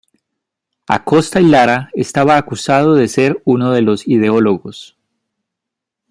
[0.87, 4.97] Acosta y Lara estaba acusado de ser uno de los ideólogos.